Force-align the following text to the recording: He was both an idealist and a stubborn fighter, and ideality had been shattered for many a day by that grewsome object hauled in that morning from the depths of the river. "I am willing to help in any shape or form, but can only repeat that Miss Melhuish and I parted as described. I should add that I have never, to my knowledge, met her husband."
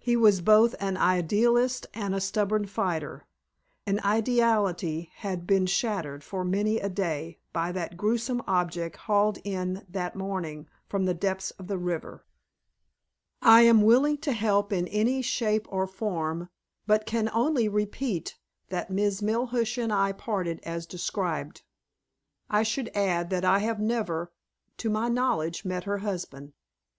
He 0.00 0.16
was 0.16 0.40
both 0.40 0.74
an 0.80 0.96
idealist 0.96 1.86
and 1.92 2.14
a 2.14 2.22
stubborn 2.22 2.64
fighter, 2.64 3.26
and 3.86 4.00
ideality 4.00 5.10
had 5.16 5.46
been 5.46 5.66
shattered 5.66 6.24
for 6.24 6.42
many 6.42 6.78
a 6.80 6.88
day 6.88 7.38
by 7.52 7.72
that 7.72 7.98
grewsome 7.98 8.42
object 8.46 8.96
hauled 8.96 9.36
in 9.44 9.84
that 9.90 10.16
morning 10.16 10.68
from 10.88 11.04
the 11.04 11.12
depths 11.12 11.50
of 11.50 11.66
the 11.66 11.76
river. 11.76 12.24
"I 13.42 13.60
am 13.60 13.82
willing 13.82 14.16
to 14.22 14.32
help 14.32 14.72
in 14.72 14.88
any 14.88 15.20
shape 15.20 15.66
or 15.68 15.86
form, 15.86 16.48
but 16.86 17.04
can 17.04 17.28
only 17.30 17.68
repeat 17.68 18.38
that 18.70 18.88
Miss 18.88 19.20
Melhuish 19.20 19.76
and 19.76 19.92
I 19.92 20.12
parted 20.12 20.60
as 20.62 20.86
described. 20.86 21.60
I 22.48 22.62
should 22.62 22.88
add 22.94 23.28
that 23.28 23.44
I 23.44 23.58
have 23.58 23.80
never, 23.80 24.32
to 24.78 24.88
my 24.88 25.10
knowledge, 25.10 25.66
met 25.66 25.84
her 25.84 25.98
husband." 25.98 26.54